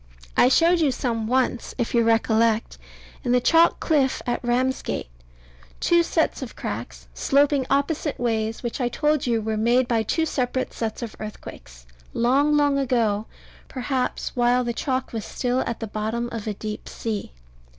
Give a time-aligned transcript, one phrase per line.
[0.35, 2.79] I showed you some once, if you recollect,
[3.23, 5.11] in the chalk cliff at Ramsgate
[5.79, 10.25] two set of cracks, sloping opposite ways, which I told you were made by two
[10.25, 11.85] separate sets of earthquakes,
[12.15, 13.27] long, long ago,
[13.67, 17.31] perhaps while the chalk was still at the bottom of a deep sea.